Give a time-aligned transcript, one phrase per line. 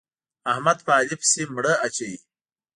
[0.51, 2.17] احمد په علي پسې مړه اچوي.